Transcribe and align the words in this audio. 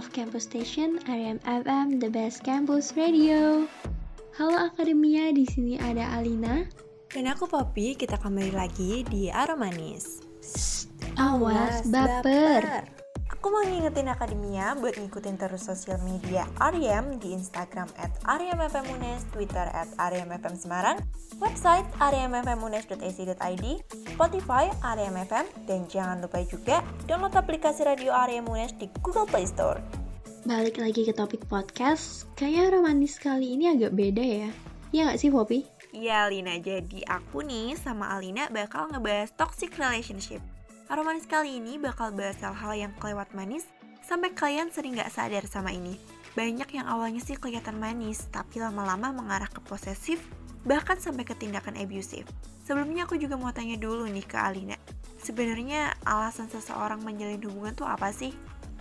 of 0.00 0.08
Campus 0.16 0.48
Station, 0.48 0.96
RMFM, 1.04 1.44
FM, 1.44 2.00
the 2.00 2.08
best 2.08 2.40
campus 2.40 2.96
radio. 2.96 3.68
Halo 4.32 4.56
Akademia, 4.72 5.28
di 5.28 5.44
sini 5.44 5.76
ada 5.76 6.16
Alina. 6.16 6.64
Dan 7.12 7.28
aku 7.28 7.44
Poppy, 7.44 7.92
kita 8.00 8.16
kembali 8.16 8.56
lagi 8.56 9.04
di 9.04 9.28
Aromanis. 9.28 10.24
Awas, 11.20 11.84
baper. 11.84 12.88
Aku 13.40 13.48
mau 13.48 13.64
ngingetin 13.64 14.04
Akademia 14.04 14.76
buat 14.76 15.00
ngikutin 15.00 15.40
terus 15.40 15.64
sosial 15.64 15.96
media 16.04 16.44
Ariam 16.60 17.16
di 17.16 17.32
Instagram 17.32 17.88
at 17.96 18.12
ariamfmunes, 18.28 19.24
Twitter 19.32 19.64
at 19.64 19.88
ariamfm 19.96 20.60
Semarang, 20.60 21.00
website 21.40 21.88
ariamfmunes.ac.id, 22.04 23.66
Spotify 24.12 24.68
ariamfm, 24.84 25.48
dan 25.64 25.88
jangan 25.88 26.20
lupa 26.20 26.44
juga 26.44 26.84
download 27.08 27.32
aplikasi 27.32 27.88
radio 27.88 28.12
Ariam 28.12 28.44
Munes 28.44 28.76
di 28.76 28.92
Google 29.00 29.24
Play 29.24 29.48
Store. 29.48 29.99
Balik 30.40 30.80
lagi 30.80 31.04
ke 31.04 31.12
topik 31.12 31.44
podcast, 31.52 32.24
kayak 32.32 32.72
romantis 32.72 33.20
kali 33.20 33.60
ini 33.60 33.76
agak 33.76 33.92
beda 33.92 34.24
ya. 34.24 34.48
Iya 34.88 35.12
gak 35.12 35.20
sih 35.20 35.28
Poppy? 35.28 35.68
Iya 35.92 36.32
Lina, 36.32 36.56
jadi 36.56 37.04
aku 37.04 37.44
nih 37.44 37.76
sama 37.76 38.08
Alina 38.16 38.48
bakal 38.48 38.88
ngebahas 38.88 39.36
toxic 39.36 39.76
relationship. 39.76 40.40
Aromanis 40.88 41.28
kali 41.28 41.60
ini 41.60 41.76
bakal 41.76 42.16
bahas 42.16 42.40
hal-hal 42.40 42.72
yang 42.72 42.92
kelewat 42.96 43.28
manis 43.36 43.68
sampai 44.00 44.32
kalian 44.32 44.72
sering 44.72 44.96
gak 44.96 45.12
sadar 45.12 45.44
sama 45.44 45.76
ini. 45.76 46.00
Banyak 46.32 46.72
yang 46.72 46.88
awalnya 46.88 47.20
sih 47.20 47.36
kelihatan 47.36 47.76
manis, 47.76 48.24
tapi 48.32 48.64
lama-lama 48.64 49.12
mengarah 49.12 49.52
ke 49.52 49.60
posesif, 49.68 50.24
bahkan 50.64 50.96
sampai 50.96 51.28
ke 51.28 51.36
tindakan 51.36 51.76
abusive. 51.76 52.24
Sebelumnya 52.64 53.04
aku 53.04 53.20
juga 53.20 53.36
mau 53.36 53.52
tanya 53.52 53.76
dulu 53.76 54.08
nih 54.08 54.24
ke 54.24 54.40
Alina. 54.40 54.80
Sebenarnya 55.20 56.00
alasan 56.08 56.48
seseorang 56.48 57.04
menjalin 57.04 57.44
hubungan 57.44 57.76
tuh 57.76 57.84
apa 57.84 58.08
sih? 58.08 58.32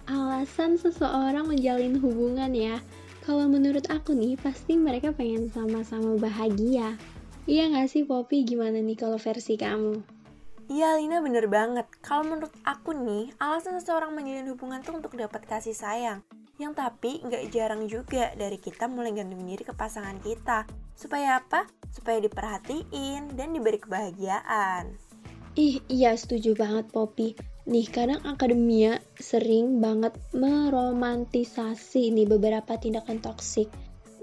Alasan 0.09 0.73
seseorang 0.73 1.45
menjalin 1.45 2.01
hubungan 2.01 2.49
ya? 2.49 2.81
Kalau 3.21 3.45
menurut 3.45 3.85
aku 3.93 4.17
nih, 4.17 4.41
pasti 4.41 4.73
mereka 4.73 5.13
pengen 5.13 5.53
sama-sama 5.53 6.17
bahagia. 6.17 6.97
Iya 7.45 7.69
gak 7.69 7.93
sih 7.93 8.09
Poppy, 8.09 8.41
gimana 8.41 8.81
nih 8.81 8.97
kalau 8.97 9.21
versi 9.21 9.53
kamu? 9.53 10.01
Iya 10.65 10.97
Lina 10.97 11.21
bener 11.21 11.45
banget. 11.45 11.85
Kalau 12.01 12.25
menurut 12.25 12.49
aku 12.65 12.97
nih, 12.97 13.29
alasan 13.37 13.77
seseorang 13.77 14.17
menjalin 14.17 14.49
hubungan 14.49 14.81
tuh 14.81 14.97
untuk 14.97 15.13
dapat 15.13 15.45
kasih 15.45 15.77
sayang. 15.77 16.25
Yang 16.57 16.73
tapi 16.81 17.21
nggak 17.29 17.43
jarang 17.53 17.85
juga 17.85 18.33
dari 18.33 18.57
kita 18.57 18.89
mulai 18.89 19.13
gantung 19.13 19.45
diri 19.45 19.61
ke 19.61 19.77
pasangan 19.77 20.17
kita. 20.25 20.65
Supaya 20.97 21.37
apa? 21.37 21.69
Supaya 21.93 22.17
diperhatiin 22.17 23.37
dan 23.37 23.53
diberi 23.53 23.77
kebahagiaan. 23.77 24.89
Ih, 25.53 25.85
iya 25.85 26.17
setuju 26.17 26.57
banget 26.57 26.89
Poppy. 26.89 27.37
Nih, 27.67 27.87
kadang 27.91 28.23
akademia 28.23 29.03
sering 29.19 29.83
banget 29.83 30.15
meromantisasi 30.31 32.15
nih 32.15 32.27
beberapa 32.29 32.79
tindakan 32.79 33.19
toksik. 33.19 33.67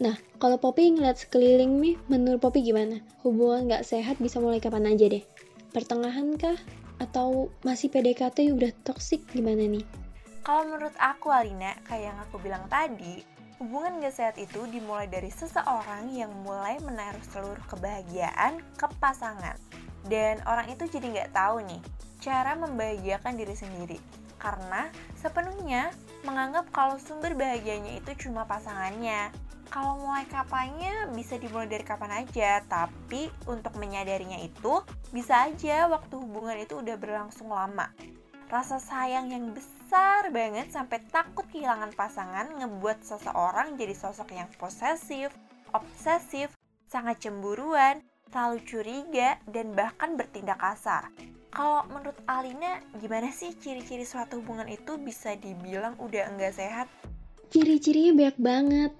Nah, 0.00 0.16
kalau 0.40 0.56
Poppy 0.56 0.92
ngeliat 0.96 1.20
sekeliling 1.20 1.80
nih, 1.80 1.96
menurut 2.08 2.40
Poppy 2.40 2.64
gimana? 2.64 3.00
Hubungan 3.24 3.68
nggak 3.68 3.84
sehat 3.84 4.16
bisa 4.20 4.40
mulai 4.40 4.60
kapan 4.60 4.92
aja 4.92 5.08
deh? 5.08 5.24
pertengahan 5.76 6.40
kah? 6.40 6.56
Atau 6.96 7.52
masih 7.60 7.92
PDKT 7.92 8.56
udah 8.56 8.72
toxic 8.80 9.20
gimana 9.28 9.68
nih? 9.68 9.84
Kalau 10.40 10.64
menurut 10.64 10.96
aku 10.96 11.28
Alina, 11.28 11.76
kayak 11.84 12.16
yang 12.16 12.18
aku 12.24 12.40
bilang 12.40 12.64
tadi, 12.72 13.20
hubungan 13.60 14.00
gak 14.00 14.16
sehat 14.16 14.36
itu 14.40 14.64
dimulai 14.72 15.04
dari 15.04 15.28
seseorang 15.28 16.08
yang 16.16 16.32
mulai 16.40 16.80
menaruh 16.80 17.20
seluruh 17.28 17.60
kebahagiaan 17.68 18.64
ke 18.80 18.88
pasangan. 18.96 19.60
Dan 20.08 20.40
orang 20.48 20.72
itu 20.72 20.88
jadi 20.88 21.04
nggak 21.12 21.34
tahu 21.36 21.60
nih 21.66 21.82
cara 22.26 22.58
membahagiakan 22.58 23.38
diri 23.38 23.54
sendiri. 23.54 23.98
Karena 24.42 24.90
sepenuhnya 25.14 25.94
menganggap 26.26 26.66
kalau 26.74 26.98
sumber 26.98 27.38
bahagianya 27.38 28.02
itu 28.02 28.26
cuma 28.26 28.42
pasangannya 28.50 29.30
kalau 29.70 29.98
mulai 29.98 30.22
kapannya 30.30 31.10
bisa 31.14 31.38
dimulai 31.42 31.66
dari 31.66 31.82
kapan 31.82 32.22
aja, 32.22 32.62
tapi 32.70 33.26
untuk 33.50 33.74
menyadarinya 33.78 34.38
itu 34.38 34.82
bisa 35.10 35.50
aja 35.50 35.90
waktu 35.90 36.14
hubungan 36.16 36.58
itu 36.62 36.78
udah 36.78 36.94
berlangsung 36.94 37.50
lama. 37.50 37.90
Rasa 38.46 38.78
sayang 38.78 39.34
yang 39.34 39.50
besar 39.50 40.30
banget 40.30 40.70
sampai 40.70 41.02
takut 41.10 41.42
kehilangan 41.50 41.90
pasangan 41.98 42.46
ngebuat 42.62 43.02
seseorang 43.02 43.74
jadi 43.74 43.90
sosok 43.90 44.38
yang 44.38 44.46
posesif, 44.54 45.34
obsesif, 45.74 46.54
sangat 46.86 47.26
cemburuan, 47.26 48.06
terlalu 48.30 48.62
curiga, 48.62 49.42
dan 49.50 49.74
bahkan 49.74 50.14
bertindak 50.14 50.62
kasar. 50.62 51.10
Kalau 51.56 51.88
menurut 51.88 52.20
Alina, 52.28 52.84
gimana 53.00 53.32
sih 53.32 53.56
ciri-ciri 53.56 54.04
suatu 54.04 54.44
hubungan 54.44 54.68
itu 54.68 55.00
bisa 55.00 55.32
dibilang 55.40 55.96
udah 55.96 56.28
enggak 56.28 56.52
sehat? 56.52 56.84
Ciri-cirinya 57.48 58.12
banyak 58.12 58.36
banget 58.36 58.92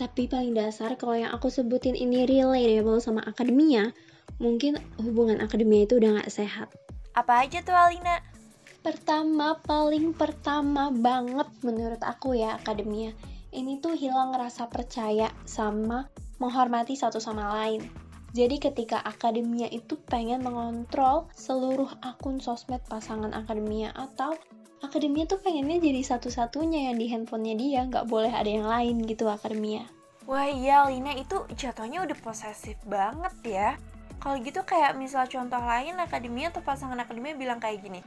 tapi 0.00 0.24
paling 0.24 0.56
dasar 0.56 0.96
kalau 0.96 1.12
yang 1.12 1.28
aku 1.28 1.52
sebutin 1.52 1.92
ini 1.92 2.24
relatable 2.24 3.04
sama 3.04 3.20
akademia, 3.28 3.92
mungkin 4.40 4.80
hubungan 4.96 5.44
akademia 5.44 5.84
itu 5.84 6.00
udah 6.00 6.24
gak 6.24 6.32
sehat. 6.32 6.72
Apa 7.12 7.44
aja 7.44 7.60
tuh 7.60 7.76
Alina? 7.76 8.24
Pertama, 8.80 9.60
paling 9.60 10.16
pertama 10.16 10.88
banget 10.88 11.52
menurut 11.60 12.00
aku 12.00 12.32
ya 12.32 12.56
akademia. 12.56 13.12
Ini 13.52 13.84
tuh 13.84 13.92
hilang 13.92 14.32
rasa 14.32 14.72
percaya 14.72 15.28
sama 15.44 16.08
menghormati 16.40 16.96
satu 16.96 17.20
sama 17.20 17.52
lain. 17.60 17.84
Jadi 18.30 18.62
ketika 18.62 19.02
akademia 19.02 19.66
itu 19.74 19.98
pengen 20.06 20.46
mengontrol 20.46 21.26
seluruh 21.34 21.90
akun 21.98 22.38
sosmed 22.38 22.78
pasangan 22.86 23.34
akademia 23.34 23.90
atau 23.98 24.38
akademia 24.86 25.26
tuh 25.26 25.42
pengennya 25.42 25.82
jadi 25.82 25.98
satu-satunya 26.06 26.90
yang 26.90 26.96
di 27.02 27.10
handphonenya 27.10 27.54
dia, 27.58 27.80
nggak 27.90 28.06
boleh 28.06 28.30
ada 28.30 28.46
yang 28.46 28.70
lain 28.70 29.02
gitu 29.02 29.26
akademia. 29.26 29.82
Wah 30.30 30.46
iya 30.46 30.86
Lina 30.86 31.10
itu 31.18 31.42
jatuhnya 31.58 32.06
udah 32.06 32.18
posesif 32.22 32.78
banget 32.86 33.34
ya. 33.42 33.70
Kalau 34.22 34.38
gitu 34.38 34.62
kayak 34.62 34.94
misal 34.94 35.26
contoh 35.26 35.58
lain 35.58 35.98
akademia 35.98 36.54
atau 36.54 36.62
pasangan 36.62 37.02
akademia 37.02 37.34
bilang 37.34 37.58
kayak 37.58 37.82
gini, 37.82 37.98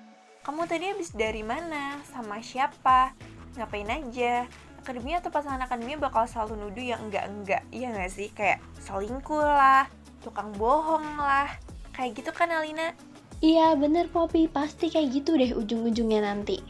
kamu 0.48 0.64
tadi 0.72 0.88
habis 0.88 1.12
dari 1.12 1.44
mana, 1.44 2.00
sama 2.08 2.40
siapa, 2.40 3.12
ngapain 3.60 3.92
aja. 3.92 4.48
Akademia 4.80 5.20
atau 5.20 5.32
pasangan 5.32 5.64
akademia 5.64 6.00
bakal 6.00 6.28
selalu 6.28 6.68
nuduh 6.68 6.86
yang 6.96 7.02
enggak-enggak, 7.08 7.64
iya 7.72 7.92
gak 7.92 8.12
sih? 8.12 8.28
Kayak 8.32 8.60
selingkuh 8.84 9.40
lah, 9.40 9.88
tukang 10.24 10.56
bohong 10.56 11.20
lah, 11.20 11.52
kayak 11.92 12.24
gitu 12.24 12.32
kan 12.32 12.50
Alina? 12.50 12.96
Iya 13.44 13.76
bener 13.76 14.08
Poppy, 14.08 14.48
pasti 14.48 14.88
kayak 14.88 15.20
gitu 15.20 15.36
deh 15.36 15.52
ujung-ujungnya 15.52 16.24
nanti. 16.24 16.64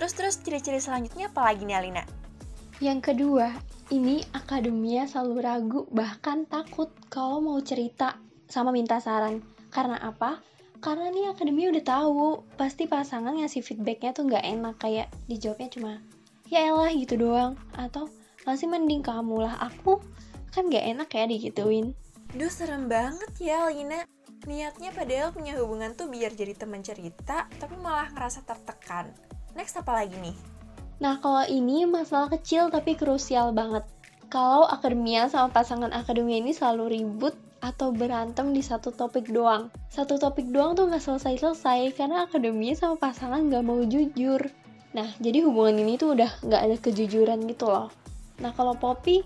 Terus-terus 0.00 0.40
ciri-ciri 0.40 0.80
selanjutnya 0.80 1.28
apa 1.28 1.52
lagi 1.52 1.68
nih 1.68 1.76
Alina? 1.76 2.04
Yang 2.80 3.12
kedua, 3.12 3.52
ini 3.92 4.24
akademia 4.32 5.04
selalu 5.04 5.36
ragu 5.44 5.80
bahkan 5.92 6.48
takut 6.48 6.88
kalau 7.12 7.44
mau 7.44 7.60
cerita 7.60 8.16
sama 8.48 8.72
minta 8.72 8.96
saran. 8.96 9.44
Karena 9.68 10.00
apa? 10.00 10.40
Karena 10.80 11.12
nih 11.12 11.36
akademia 11.36 11.68
udah 11.68 11.84
tahu 11.84 12.48
pasti 12.56 12.88
pasangan 12.88 13.36
ngasih 13.36 13.60
feedbacknya 13.60 14.16
tuh 14.16 14.24
nggak 14.24 14.40
enak 14.40 14.74
kayak 14.80 15.12
dijawabnya 15.28 15.68
cuma 15.68 15.92
ya 16.50 16.66
elah 16.72 16.90
gitu 16.90 17.14
doang 17.14 17.54
atau 17.76 18.08
masih 18.48 18.66
mending 18.66 19.04
kamu 19.04 19.44
lah 19.44 19.54
aku 19.60 20.00
kan 20.50 20.66
nggak 20.66 20.82
enak 20.96 21.08
ya 21.12 21.24
digituin. 21.28 21.92
Duh 22.30 22.52
serem 22.52 22.86
banget 22.86 23.32
ya 23.42 23.66
Lina 23.66 24.06
Niatnya 24.48 24.88
padahal 24.96 25.36
punya 25.36 25.52
hubungan 25.60 25.92
tuh 25.92 26.08
biar 26.08 26.32
jadi 26.32 26.56
teman 26.56 26.80
cerita, 26.80 27.44
tapi 27.60 27.76
malah 27.76 28.08
ngerasa 28.08 28.40
tertekan. 28.48 29.12
Next 29.52 29.76
apa 29.76 30.00
lagi 30.00 30.16
nih? 30.16 30.32
Nah, 30.96 31.20
kalau 31.20 31.44
ini 31.44 31.84
masalah 31.84 32.32
kecil 32.32 32.72
tapi 32.72 32.96
krusial 32.96 33.52
banget. 33.52 33.84
Kalau 34.32 34.64
akademia 34.64 35.28
sama 35.28 35.52
pasangan 35.52 35.92
akademia 35.92 36.40
ini 36.40 36.56
selalu 36.56 36.88
ribut 36.88 37.36
atau 37.60 37.92
berantem 37.92 38.56
di 38.56 38.64
satu 38.64 38.96
topik 38.96 39.28
doang. 39.28 39.68
Satu 39.92 40.16
topik 40.16 40.48
doang 40.48 40.72
tuh 40.72 40.88
nggak 40.88 41.04
selesai-selesai 41.04 41.92
karena 41.92 42.24
akademia 42.24 42.72
sama 42.72 42.96
pasangan 42.96 43.44
nggak 43.44 43.64
mau 43.64 43.84
jujur. 43.84 44.40
Nah, 44.96 45.08
jadi 45.20 45.44
hubungan 45.44 45.84
ini 45.84 46.00
tuh 46.00 46.16
udah 46.16 46.32
nggak 46.40 46.62
ada 46.64 46.76
kejujuran 46.80 47.44
gitu 47.44 47.68
loh. 47.68 47.92
Nah, 48.40 48.56
kalau 48.56 48.72
Poppy, 48.72 49.20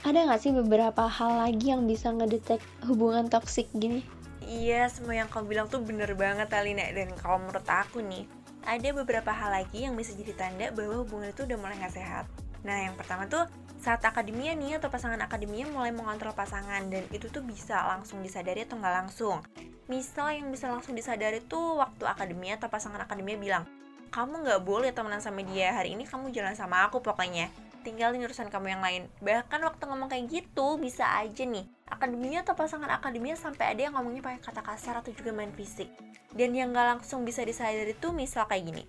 ada 0.00 0.18
nggak 0.24 0.40
sih 0.40 0.52
beberapa 0.56 1.04
hal 1.04 1.44
lagi 1.44 1.72
yang 1.72 1.84
bisa 1.84 2.08
ngedetek 2.08 2.60
hubungan 2.88 3.28
toksik 3.28 3.68
gini? 3.76 4.00
Iya, 4.44 4.88
semua 4.90 5.14
yang 5.14 5.28
kamu 5.28 5.46
bilang 5.46 5.66
tuh 5.70 5.78
bener 5.84 6.10
banget 6.18 6.50
Alina 6.50 6.82
Dan 6.90 7.14
kalau 7.20 7.38
menurut 7.38 7.62
aku 7.68 8.02
nih, 8.02 8.26
ada 8.66 8.88
beberapa 8.96 9.30
hal 9.30 9.62
lagi 9.62 9.86
yang 9.86 9.94
bisa 9.94 10.16
jadi 10.16 10.32
tanda 10.34 10.66
bahwa 10.74 11.04
hubungan 11.04 11.30
itu 11.30 11.46
udah 11.46 11.56
mulai 11.60 11.78
gak 11.78 11.94
sehat 11.94 12.26
Nah, 12.60 12.76
yang 12.84 12.94
pertama 12.96 13.24
tuh 13.24 13.48
saat 13.80 14.04
akademia 14.04 14.52
nih 14.52 14.76
atau 14.76 14.92
pasangan 14.92 15.16
akademia 15.24 15.64
mulai 15.72 15.88
mengontrol 15.88 16.36
pasangan 16.36 16.84
dan 16.92 17.04
itu 17.08 17.32
tuh 17.32 17.40
bisa 17.40 17.80
langsung 17.88 18.20
disadari 18.20 18.68
atau 18.68 18.76
nggak 18.76 18.94
langsung. 19.04 19.40
Misal 19.88 20.36
yang 20.36 20.52
bisa 20.52 20.68
langsung 20.68 20.92
disadari 20.92 21.40
tuh 21.40 21.80
waktu 21.80 22.04
akademia 22.04 22.60
atau 22.60 22.68
pasangan 22.68 23.00
akademia 23.00 23.40
bilang, 23.40 23.64
kamu 24.12 24.44
nggak 24.44 24.60
boleh 24.60 24.92
temenan 24.92 25.24
sama 25.24 25.40
dia 25.40 25.72
hari 25.72 25.96
ini 25.96 26.04
kamu 26.04 26.28
jalan 26.34 26.52
sama 26.52 26.84
aku 26.84 27.00
pokoknya 27.00 27.48
tinggalin 27.82 28.22
urusan 28.24 28.52
kamu 28.52 28.76
yang 28.78 28.82
lain. 28.84 29.02
Bahkan 29.24 29.60
waktu 29.64 29.82
ngomong 29.88 30.08
kayak 30.12 30.28
gitu 30.30 30.76
bisa 30.76 31.08
aja 31.18 31.44
nih 31.44 31.64
akademinya 31.90 32.46
atau 32.46 32.54
pasangan 32.54 32.88
akademia 32.88 33.34
sampai 33.34 33.74
ada 33.74 33.90
yang 33.90 33.98
ngomongnya 33.98 34.22
pakai 34.22 34.40
kata 34.40 34.62
kasar 34.62 34.94
atau 35.02 35.10
juga 35.10 35.34
main 35.34 35.50
fisik. 35.52 35.90
Dan 36.30 36.54
yang 36.54 36.70
gak 36.70 36.98
langsung 36.98 37.26
bisa 37.26 37.42
disadari 37.42 37.92
tuh 37.98 38.14
misal 38.14 38.46
kayak 38.46 38.70
gini. 38.70 38.84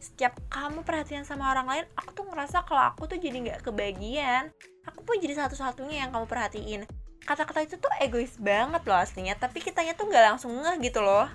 Setiap 0.00 0.36
kamu 0.48 0.84
perhatian 0.84 1.24
sama 1.28 1.52
orang 1.52 1.68
lain 1.68 1.84
aku 1.96 2.10
tuh 2.16 2.24
ngerasa 2.28 2.64
kalau 2.64 2.82
aku 2.84 3.08
tuh 3.08 3.18
jadi 3.20 3.36
nggak 3.36 3.60
kebagian. 3.64 4.52
Aku 4.88 5.02
pun 5.02 5.18
jadi 5.18 5.34
satu-satunya 5.34 6.06
yang 6.06 6.10
kamu 6.12 6.26
perhatiin. 6.28 6.82
Kata-kata 7.26 7.66
itu 7.66 7.76
tuh 7.76 7.90
egois 7.98 8.38
banget 8.38 8.86
loh 8.86 8.96
aslinya 8.96 9.34
tapi 9.34 9.58
kitanya 9.58 9.98
tuh 9.98 10.06
nggak 10.06 10.24
langsung 10.34 10.54
ngeh 10.54 10.78
gitu 10.78 11.02
loh 11.02 11.26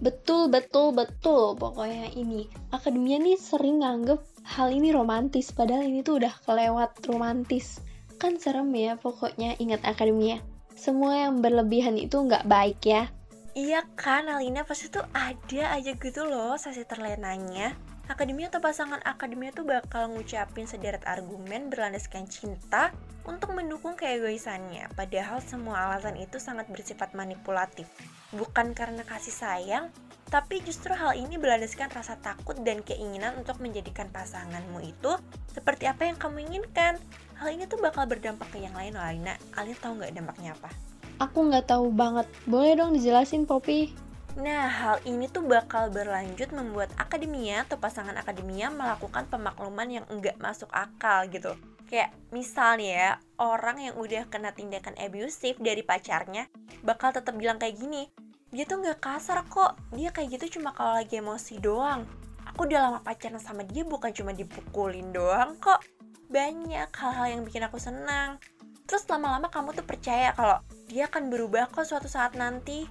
Betul, 0.00 0.48
betul, 0.48 0.94
betul. 0.96 1.58
Pokoknya 1.58 2.14
ini. 2.16 2.48
Akademia 2.72 3.18
nih 3.20 3.36
sering 3.36 3.82
nganggep 3.84 4.22
hal 4.46 4.72
ini 4.72 4.94
romantis. 4.94 5.52
Padahal 5.52 5.84
ini 5.84 6.00
tuh 6.00 6.22
udah 6.22 6.32
kelewat 6.46 7.02
romantis. 7.10 7.82
Kan 8.16 8.38
serem 8.38 8.70
ya 8.72 8.94
pokoknya 8.96 9.58
ingat 9.58 9.82
akademia. 9.82 10.38
Semua 10.72 11.28
yang 11.28 11.44
berlebihan 11.44 11.98
itu 12.00 12.16
nggak 12.16 12.48
baik 12.48 12.80
ya. 12.86 13.10
Iya 13.52 13.84
kan, 14.00 14.32
Alina 14.32 14.64
pasti 14.64 14.88
tuh 14.88 15.04
ada 15.12 15.76
aja 15.76 15.92
gitu 15.92 16.24
loh 16.24 16.56
sesi 16.56 16.88
terlenanya. 16.88 17.91
Akademia 18.12 18.52
atau 18.52 18.60
pasangan 18.60 19.00
akademia 19.08 19.56
tuh 19.56 19.64
bakal 19.64 20.12
ngucapin 20.12 20.68
sederet 20.68 21.00
argumen 21.08 21.72
berlandaskan 21.72 22.28
cinta 22.28 22.92
untuk 23.24 23.56
mendukung 23.56 23.96
keegoisannya. 23.96 24.92
Padahal 24.92 25.40
semua 25.40 25.88
alasan 25.88 26.20
itu 26.20 26.36
sangat 26.36 26.68
bersifat 26.68 27.16
manipulatif. 27.16 27.88
Bukan 28.36 28.76
karena 28.76 29.00
kasih 29.08 29.32
sayang, 29.32 29.88
tapi 30.28 30.60
justru 30.60 30.92
hal 30.92 31.16
ini 31.16 31.40
berlandaskan 31.40 31.88
rasa 31.88 32.20
takut 32.20 32.52
dan 32.60 32.84
keinginan 32.84 33.32
untuk 33.40 33.56
menjadikan 33.64 34.12
pasanganmu 34.12 34.84
itu 34.84 35.16
seperti 35.48 35.88
apa 35.88 36.04
yang 36.04 36.20
kamu 36.20 36.44
inginkan. 36.52 37.00
Hal 37.40 37.48
ini 37.56 37.64
tuh 37.64 37.80
bakal 37.80 38.04
berdampak 38.04 38.52
ke 38.52 38.60
yang 38.60 38.76
lain 38.76 38.92
Alina. 38.92 39.40
Alina 39.56 39.80
tahu 39.80 40.04
nggak 40.04 40.12
dampaknya 40.20 40.52
apa? 40.52 40.68
Aku 41.16 41.48
nggak 41.48 41.64
tahu 41.64 41.88
banget. 41.88 42.28
Boleh 42.44 42.76
dong 42.76 42.92
dijelasin, 42.92 43.48
Poppy? 43.48 44.11
Nah, 44.32 44.64
hal 44.64 44.96
ini 45.04 45.28
tuh 45.28 45.44
bakal 45.44 45.92
berlanjut 45.92 46.56
membuat 46.56 46.88
akademia 46.96 47.68
atau 47.68 47.76
pasangan 47.76 48.16
akademia 48.16 48.72
melakukan 48.72 49.28
pemakluman 49.28 49.84
yang 50.00 50.06
enggak 50.08 50.40
masuk 50.40 50.72
akal 50.72 51.28
gitu. 51.28 51.52
Kayak 51.84 52.16
misalnya 52.32 52.88
ya, 52.88 53.10
orang 53.36 53.92
yang 53.92 53.94
udah 54.00 54.24
kena 54.32 54.56
tindakan 54.56 54.96
abusif 54.96 55.60
dari 55.60 55.84
pacarnya 55.84 56.48
bakal 56.80 57.12
tetap 57.12 57.36
bilang 57.36 57.60
kayak 57.60 57.76
gini, 57.76 58.08
dia 58.48 58.64
tuh 58.64 58.80
nggak 58.80 59.04
kasar 59.04 59.44
kok, 59.52 59.76
dia 59.92 60.08
kayak 60.08 60.40
gitu 60.40 60.60
cuma 60.60 60.72
kalau 60.72 60.96
lagi 60.96 61.20
emosi 61.20 61.60
doang. 61.60 62.08
Aku 62.48 62.64
udah 62.64 62.88
lama 62.88 62.98
pacaran 63.04 63.36
sama 63.36 63.68
dia 63.68 63.84
bukan 63.84 64.16
cuma 64.16 64.32
dipukulin 64.32 65.12
doang 65.12 65.60
kok. 65.60 65.84
Banyak 66.32 66.88
hal-hal 66.88 67.36
yang 67.36 67.42
bikin 67.44 67.68
aku 67.68 67.76
senang. 67.76 68.40
Terus 68.88 69.04
lama-lama 69.08 69.52
kamu 69.52 69.76
tuh 69.76 69.84
percaya 69.84 70.32
kalau 70.32 70.60
dia 70.88 71.08
akan 71.08 71.28
berubah 71.28 71.68
kok 71.68 71.84
suatu 71.84 72.08
saat 72.08 72.32
nanti. 72.36 72.84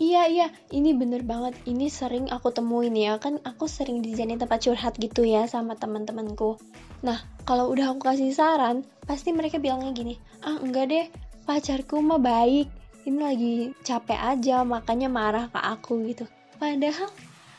Iya 0.00 0.22
iya, 0.32 0.46
ini 0.72 0.96
bener 0.96 1.20
banget. 1.28 1.60
Ini 1.68 1.92
sering 1.92 2.32
aku 2.32 2.48
temuin 2.48 2.96
ya, 2.96 3.20
kan 3.20 3.36
aku 3.44 3.68
sering 3.68 4.00
dijadiin 4.00 4.40
tempat 4.40 4.64
curhat 4.64 4.96
gitu 4.96 5.28
ya 5.28 5.44
sama 5.44 5.76
teman-temanku. 5.76 6.56
Nah, 7.04 7.20
kalau 7.44 7.68
udah 7.68 7.92
aku 7.92 8.08
kasih 8.08 8.32
saran, 8.32 8.80
pasti 9.04 9.36
mereka 9.36 9.60
bilangnya 9.60 9.92
gini, 9.92 10.16
ah 10.40 10.56
enggak 10.56 10.88
deh, 10.88 11.06
pacarku 11.44 12.00
mah 12.00 12.16
baik. 12.16 12.72
Ini 13.04 13.18
lagi 13.20 13.54
capek 13.84 14.16
aja, 14.16 14.64
makanya 14.64 15.12
marah 15.12 15.52
ke 15.52 15.60
aku 15.60 16.00
gitu. 16.08 16.24
Padahal 16.56 17.12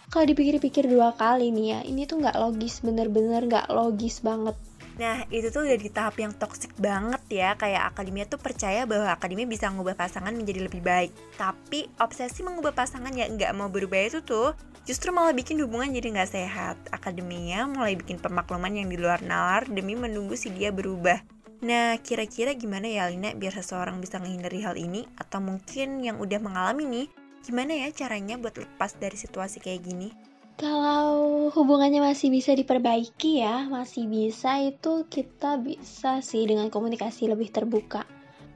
kalau 0.09 0.25
dipikir-pikir 0.25 0.89
dua 0.89 1.13
kali 1.13 1.53
nih 1.53 1.65
ya, 1.77 1.79
ini 1.85 2.09
tuh 2.09 2.25
nggak 2.25 2.41
logis, 2.41 2.81
bener-bener 2.81 3.45
nggak 3.45 3.69
logis 3.69 4.17
banget. 4.25 4.57
Nah, 4.99 5.23
itu 5.31 5.47
tuh 5.53 5.63
udah 5.63 5.79
di 5.79 5.89
tahap 5.91 6.19
yang 6.19 6.35
toksik 6.35 6.75
banget 6.75 7.21
ya. 7.31 7.55
Kayak 7.55 7.95
akademia 7.95 8.27
tuh 8.27 8.41
percaya 8.41 8.83
bahwa 8.83 9.11
akademia 9.13 9.47
bisa 9.47 9.71
mengubah 9.71 9.95
pasangan 9.95 10.35
menjadi 10.35 10.67
lebih 10.67 10.83
baik. 10.83 11.11
Tapi 11.39 11.87
obsesi 12.01 12.43
mengubah 12.43 12.75
pasangan 12.75 13.13
yang 13.15 13.39
nggak 13.39 13.51
mau 13.55 13.71
berubah 13.71 14.01
itu 14.03 14.19
tuh 14.25 14.51
justru 14.83 15.13
malah 15.13 15.31
bikin 15.31 15.61
hubungan 15.63 15.93
jadi 15.93 16.07
nggak 16.11 16.31
sehat. 16.31 16.75
Akademia 16.91 17.69
mulai 17.69 17.95
bikin 17.95 18.19
pemakluman 18.19 18.73
yang 18.73 18.91
di 18.91 18.97
luar 18.99 19.23
nalar 19.23 19.69
demi 19.69 19.95
menunggu 19.95 20.35
si 20.35 20.51
dia 20.51 20.73
berubah. 20.73 21.21
Nah, 21.61 21.93
kira-kira 22.01 22.57
gimana 22.57 22.89
ya 22.89 23.05
Lina 23.05 23.37
biar 23.37 23.53
seseorang 23.53 24.01
bisa 24.01 24.17
menghindari 24.17 24.65
hal 24.65 24.73
ini? 24.73 25.05
Atau 25.13 25.37
mungkin 25.45 26.01
yang 26.01 26.17
udah 26.17 26.41
mengalami 26.41 26.89
nih, 26.89 27.07
gimana 27.45 27.85
ya 27.85 27.93
caranya 27.93 28.33
buat 28.41 28.57
lepas 28.57 28.97
dari 28.97 29.13
situasi 29.13 29.61
kayak 29.61 29.85
gini? 29.85 30.30
Kalau 30.59 31.47
hubungannya 31.55 32.03
masih 32.03 32.27
bisa 32.27 32.51
diperbaiki 32.51 33.39
ya, 33.39 33.67
masih 33.71 34.07
bisa 34.07 34.59
itu 34.59 35.07
kita 35.07 35.55
bisa 35.61 36.19
sih 36.19 36.43
dengan 36.43 36.67
komunikasi 36.67 37.31
lebih 37.31 37.51
terbuka. 37.53 38.03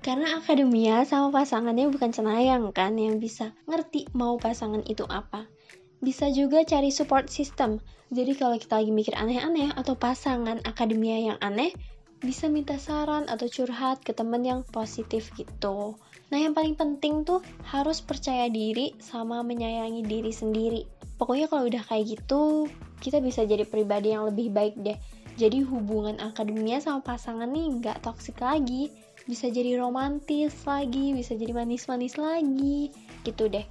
Karena 0.04 0.38
akademia 0.38 1.02
sama 1.08 1.34
pasangannya 1.34 1.90
bukan 1.90 2.14
cenayang 2.14 2.70
kan 2.76 2.94
yang 2.94 3.18
bisa 3.18 3.58
ngerti 3.66 4.06
mau 4.14 4.38
pasangan 4.38 4.86
itu 4.86 5.02
apa. 5.10 5.50
Bisa 5.98 6.30
juga 6.30 6.62
cari 6.62 6.94
support 6.94 7.32
system. 7.32 7.82
Jadi 8.14 8.38
kalau 8.38 8.60
kita 8.62 8.78
lagi 8.78 8.94
mikir 8.94 9.18
aneh-aneh 9.18 9.74
atau 9.74 9.98
pasangan 9.98 10.62
akademia 10.62 11.34
yang 11.34 11.40
aneh, 11.42 11.74
bisa 12.22 12.52
minta 12.54 12.78
saran 12.78 13.26
atau 13.26 13.50
curhat 13.50 14.06
ke 14.06 14.14
temen 14.14 14.46
yang 14.46 14.62
positif 14.70 15.34
gitu. 15.34 15.98
Nah 16.30 16.38
yang 16.38 16.54
paling 16.54 16.78
penting 16.78 17.26
tuh 17.26 17.42
harus 17.66 18.02
percaya 18.06 18.46
diri 18.46 18.94
sama 19.02 19.42
menyayangi 19.42 20.06
diri 20.06 20.30
sendiri 20.30 21.05
pokoknya 21.16 21.48
kalau 21.48 21.68
udah 21.68 21.84
kayak 21.88 22.20
gitu 22.20 22.68
kita 23.00 23.20
bisa 23.20 23.44
jadi 23.44 23.64
pribadi 23.68 24.16
yang 24.16 24.28
lebih 24.28 24.52
baik 24.52 24.76
deh. 24.80 24.98
Jadi 25.36 25.68
hubungan 25.68 26.16
akademia 26.24 26.80
sama 26.80 27.04
pasangan 27.04 27.52
nih 27.52 27.84
nggak 27.84 28.02
toksik 28.08 28.40
lagi. 28.40 28.92
Bisa 29.28 29.50
jadi 29.52 29.76
romantis 29.82 30.54
lagi 30.64 31.12
bisa 31.12 31.36
jadi 31.36 31.52
manis-manis 31.52 32.16
lagi 32.16 32.94
gitu 33.28 33.52
deh. 33.52 33.66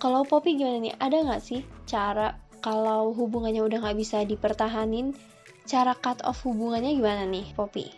Kalau 0.00 0.24
Poppy 0.24 0.56
gimana 0.56 0.80
nih? 0.80 0.94
Ada 0.96 1.16
nggak 1.28 1.42
sih 1.44 1.60
cara 1.84 2.32
kalau 2.64 3.12
hubungannya 3.12 3.60
udah 3.60 3.84
nggak 3.84 3.98
bisa 4.00 4.24
dipertahanin 4.24 5.12
cara 5.68 5.92
cut 5.94 6.24
off 6.24 6.42
hubungannya 6.42 6.96
gimana 6.96 7.28
nih 7.28 7.52
Poppy? 7.52 7.92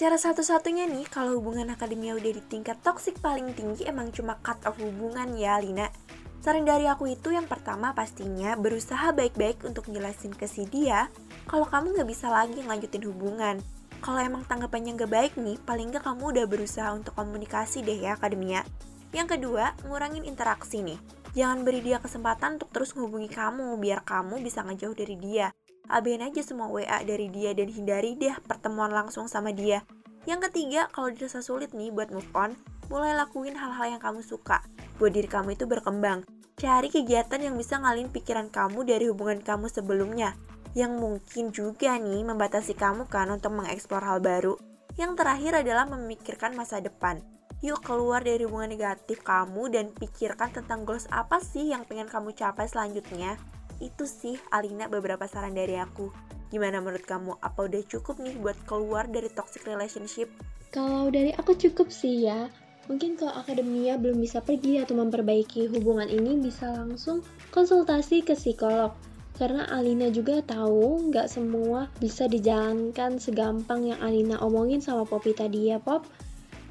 Cara 0.00 0.16
satu-satunya 0.16 0.88
nih, 0.88 1.04
kalau 1.12 1.36
hubungan 1.36 1.68
akademia 1.68 2.16
udah 2.16 2.32
di 2.32 2.40
tingkat 2.48 2.80
toksik 2.80 3.20
paling 3.20 3.52
tinggi, 3.52 3.84
emang 3.84 4.08
cuma 4.08 4.40
cut 4.40 4.56
off 4.64 4.80
hubungan 4.80 5.36
ya, 5.36 5.60
Lina. 5.60 5.92
Saran 6.40 6.64
dari 6.64 6.88
aku 6.88 7.04
itu 7.04 7.36
yang 7.36 7.44
pertama 7.44 7.92
pastinya 7.92 8.56
berusaha 8.56 9.12
baik-baik 9.12 9.60
untuk 9.60 9.84
jelasin 9.92 10.32
ke 10.32 10.48
si 10.48 10.64
dia 10.64 11.12
kalau 11.44 11.68
kamu 11.68 11.92
nggak 11.92 12.08
bisa 12.08 12.32
lagi 12.32 12.56
ngelanjutin 12.64 13.04
hubungan. 13.12 13.60
Kalau 14.00 14.16
emang 14.24 14.48
tanggapannya 14.48 14.96
nggak 14.96 15.12
baik 15.12 15.32
nih, 15.36 15.60
paling 15.68 15.92
nggak 15.92 16.00
kamu 16.00 16.32
udah 16.32 16.46
berusaha 16.48 16.88
untuk 16.96 17.12
komunikasi 17.12 17.84
deh 17.84 18.00
ya 18.00 18.16
akademia. 18.16 18.64
Yang 19.12 19.36
kedua, 19.36 19.76
ngurangin 19.84 20.24
interaksi 20.24 20.80
nih. 20.80 20.96
Jangan 21.36 21.60
beri 21.60 21.84
dia 21.84 22.00
kesempatan 22.00 22.56
untuk 22.56 22.72
terus 22.72 22.96
menghubungi 22.96 23.28
kamu 23.28 23.76
biar 23.76 24.00
kamu 24.08 24.40
bisa 24.40 24.64
ngejauh 24.64 24.96
dari 24.96 25.20
dia. 25.20 25.52
Abain 25.92 26.24
aja 26.24 26.40
semua 26.40 26.72
WA 26.72 27.04
dari 27.04 27.28
dia 27.28 27.52
dan 27.52 27.68
hindari 27.68 28.16
deh 28.16 28.32
pertemuan 28.48 28.88
langsung 28.88 29.28
sama 29.28 29.52
dia. 29.52 29.84
Yang 30.24 30.48
ketiga, 30.48 30.88
kalau 30.88 31.12
dirasa 31.12 31.44
sulit 31.44 31.76
nih 31.76 31.92
buat 31.92 32.08
move 32.08 32.32
on, 32.32 32.56
mulai 32.88 33.12
lakuin 33.12 33.60
hal-hal 33.60 33.92
yang 33.92 34.00
kamu 34.00 34.24
suka 34.24 34.64
buat 35.00 35.16
diri 35.16 35.26
kamu 35.26 35.56
itu 35.56 35.64
berkembang. 35.64 36.28
Cari 36.60 36.92
kegiatan 36.92 37.40
yang 37.40 37.56
bisa 37.56 37.80
ngalin 37.80 38.12
pikiran 38.12 38.52
kamu 38.52 38.84
dari 38.84 39.08
hubungan 39.08 39.40
kamu 39.40 39.72
sebelumnya, 39.72 40.36
yang 40.76 41.00
mungkin 41.00 41.56
juga 41.56 41.96
nih 41.96 42.20
membatasi 42.20 42.76
kamu 42.76 43.08
kan 43.08 43.32
untuk 43.32 43.56
mengeksplor 43.56 44.04
hal 44.04 44.20
baru. 44.20 44.60
Yang 45.00 45.24
terakhir 45.24 45.64
adalah 45.64 45.88
memikirkan 45.88 46.52
masa 46.52 46.84
depan. 46.84 47.24
Yuk 47.64 47.80
keluar 47.80 48.20
dari 48.20 48.44
hubungan 48.44 48.76
negatif 48.76 49.24
kamu 49.24 49.72
dan 49.72 49.88
pikirkan 49.96 50.52
tentang 50.52 50.84
goals 50.84 51.08
apa 51.08 51.40
sih 51.40 51.72
yang 51.72 51.88
pengen 51.88 52.12
kamu 52.12 52.36
capai 52.36 52.68
selanjutnya. 52.68 53.40
Itu 53.80 54.04
sih 54.04 54.36
Alina 54.52 54.84
beberapa 54.92 55.24
saran 55.24 55.56
dari 55.56 55.80
aku. 55.80 56.12
Gimana 56.52 56.84
menurut 56.84 57.08
kamu? 57.08 57.40
Apa 57.40 57.72
udah 57.72 57.80
cukup 57.88 58.20
nih 58.20 58.36
buat 58.36 58.60
keluar 58.68 59.08
dari 59.08 59.32
toxic 59.32 59.64
relationship? 59.64 60.28
Kalau 60.68 61.08
dari 61.08 61.32
aku 61.32 61.56
cukup 61.56 61.88
sih 61.88 62.28
ya. 62.28 62.52
Mungkin 62.90 63.14
kalau 63.14 63.30
akademia 63.38 63.94
belum 63.94 64.18
bisa 64.18 64.42
pergi 64.42 64.82
atau 64.82 64.98
memperbaiki 64.98 65.70
hubungan 65.70 66.10
ini 66.10 66.34
bisa 66.42 66.74
langsung 66.74 67.22
konsultasi 67.54 68.26
ke 68.26 68.34
psikolog. 68.34 68.90
Karena 69.38 69.70
Alina 69.70 70.10
juga 70.10 70.42
tahu 70.42 71.08
nggak 71.08 71.30
semua 71.30 71.86
bisa 72.02 72.26
dijalankan 72.26 73.22
segampang 73.22 73.94
yang 73.94 74.02
Alina 74.02 74.42
omongin 74.42 74.82
sama 74.82 75.06
Poppy 75.06 75.38
tadi 75.38 75.70
ya 75.70 75.78
Pop. 75.78 76.02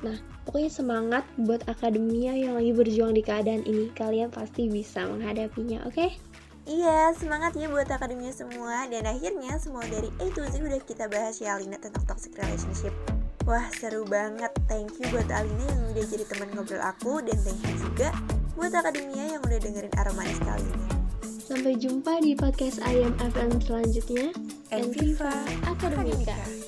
Nah, 0.03 0.19
pokoknya 0.43 0.67
semangat 0.67 1.23
buat 1.39 1.63
akademia 1.71 2.35
yang 2.35 2.59
lagi 2.59 2.75
berjuang 2.75 3.15
di 3.15 3.23
keadaan 3.23 3.63
ini. 3.63 3.88
Kalian 3.95 4.27
pasti 4.27 4.67
bisa 4.67 5.07
menghadapinya, 5.07 5.88
oke? 5.88 5.95
Okay? 5.95 6.09
Iya, 6.69 7.15
semangat 7.17 7.57
ya 7.57 7.71
buat 7.71 7.89
akademia 7.89 8.35
semua. 8.35 8.85
Dan 8.91 9.07
akhirnya 9.07 9.57
semua 9.57 9.81
dari 9.89 10.11
A 10.21 10.29
to 10.35 10.45
Z 10.45 10.61
udah 10.61 10.83
kita 10.83 11.09
bahas 11.09 11.41
ya 11.41 11.57
Alina 11.57 11.81
tentang 11.81 12.05
toxic 12.05 12.38
relationship. 12.38 12.93
Wah 13.48 13.67
seru 13.75 14.03
banget, 14.03 14.51
thank 14.67 14.91
you 15.00 15.08
buat 15.13 15.29
Alina 15.31 15.63
yang 15.63 15.84
udah 15.96 16.05
jadi 16.05 16.25
teman 16.27 16.50
ngobrol 16.58 16.84
aku 16.84 17.24
dan 17.24 17.38
thank 17.46 17.62
you 17.63 17.75
juga 17.79 18.12
buat 18.60 18.75
Akademia 18.75 19.39
yang 19.39 19.41
udah 19.46 19.60
dengerin 19.62 19.93
Aromanis 19.96 20.39
kali 20.43 20.65
ini. 20.65 20.88
Sampai 21.24 21.74
jumpa 21.79 22.22
di 22.22 22.38
podcast 22.38 22.77
IM 22.86 23.15
FM 23.17 23.58
selanjutnya. 23.63 24.29
And 24.69 24.93
Viva 24.93 25.34
Akademika. 25.65 26.36
Akademika. 26.36 26.59